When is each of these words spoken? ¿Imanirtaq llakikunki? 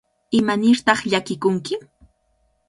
¿Imanirtaq 0.39 0.99
llakikunki? 1.09 1.75